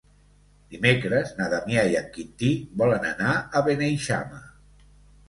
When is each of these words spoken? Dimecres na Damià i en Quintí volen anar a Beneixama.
Dimecres 0.75 1.33
na 1.41 1.49
Damià 1.51 1.83
i 1.91 1.97
en 1.99 2.07
Quintí 2.15 2.49
volen 2.83 3.05
anar 3.11 3.35
a 3.37 3.63
Beneixama. 3.69 4.41